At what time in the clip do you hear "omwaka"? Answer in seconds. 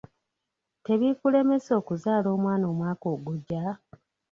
2.71-3.05